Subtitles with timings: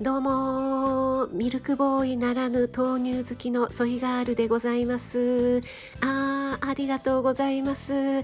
[0.00, 5.60] どうもミルクボーイならぬ豆乳好きのソイガールでございます。
[6.00, 7.92] あーありがとうございます。
[7.92, 8.22] あ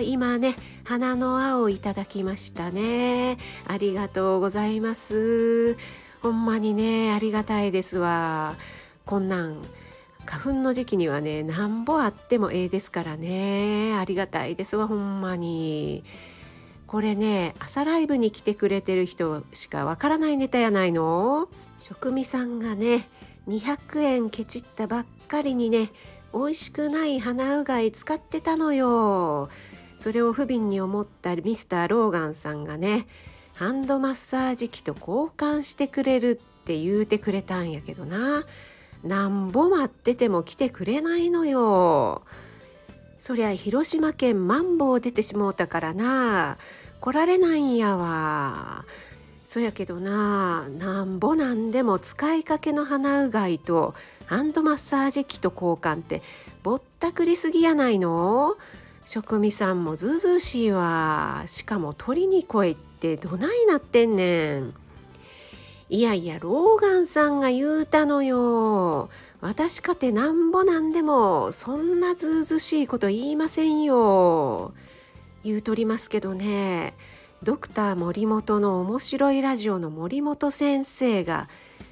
[0.00, 3.38] ー今ね花の青いただきましたね。
[3.68, 5.76] ありがとうございます。
[6.20, 8.56] ほんまにねありがたいですわ。
[9.04, 9.62] こんなん
[10.24, 13.96] 花粉の時期にはねなんぼあってもええですからね。
[13.96, 16.02] ありがたいですわほんまに。
[16.86, 21.48] これね朝ライブに来てくれてる人しかわからないネタやないの。
[21.78, 23.08] 職味さんがね
[23.48, 25.90] 200円ケチったばっかりにね
[26.32, 29.48] 美味しくない鼻うがい使ってたのよ。
[29.98, 33.06] それを不憫に思ったミスターローガンさんがね
[33.54, 38.44] ハンドマッサージ機と交換してくれるって言うてくれたんやけどな。
[39.04, 42.22] なんぼ待ってても来てくれないのよ。
[43.18, 46.58] そりゃ広島県マンボウ出てしもうたからな。
[47.00, 48.84] 来られないんやわ。
[49.44, 53.94] そやけどななんぼなんでも使いかけの鼻うがいと
[54.26, 56.20] ハンドマッサージ機と交換って
[56.62, 58.56] ぼったくりすぎやないの。
[59.04, 61.44] 職味さんもずうずうしいわ。
[61.46, 64.74] しかも鳥に声ってどないなってんねん。
[65.88, 69.08] いやいやローガンさんが言うたのよ。
[69.46, 74.74] 私かてなんぼなんでもそんなずうずしいこと言いませんよ。
[75.44, 76.94] 言うとりますけどね
[77.44, 81.48] ドクター森本の面白いラジオの森本先生が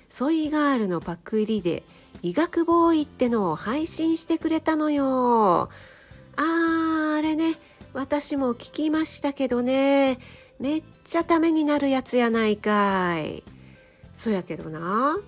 [0.09, 1.85] ソイガールのパクリで
[2.23, 5.69] 医学ボーイってのを配信してくれたのよ。
[6.37, 7.55] あーあれね
[7.93, 10.19] 私も聞きましたけどね
[10.59, 13.45] めっちゃためになるやつやないかい。
[14.13, 15.19] そやけどな。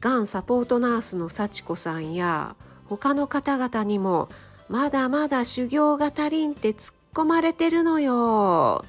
[0.00, 2.54] がんサポートナースの幸子さんや
[2.86, 4.28] 他の方々にも
[4.68, 8.84] まだまだ修行が足りんって突っ込まれてるのよ。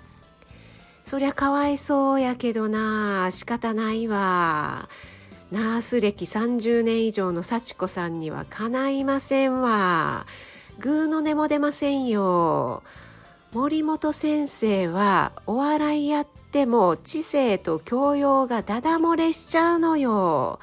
[1.03, 4.89] そりゃかわいそうやけどな仕方ないわ。
[5.51, 10.27] ナース歴30年以上の幸子さんにはかないませんわ。
[10.77, 12.83] ぐーの音も出ませんよ。
[13.51, 20.59] 森本先生はお笑いやっても知性と教養がダダ漏れしちゃうのよ。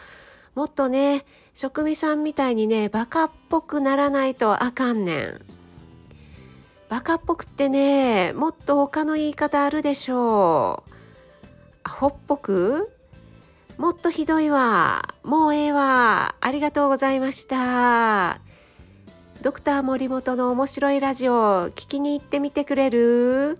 [0.57, 1.25] もっとね、
[1.55, 5.41] 職味さんみたいにね、バカっぽくならないとあかんねん。
[6.89, 10.91] バカっぽくってね、もっと他の言い方あるでしょう。
[11.85, 12.91] アホっぽく？
[13.77, 15.03] もっとひどいわ。
[15.23, 16.35] もうええわ。
[16.41, 18.41] ありがとうございました。
[19.43, 23.59] ドクター森本の面白いラジオ聞きに行ってみてくれる？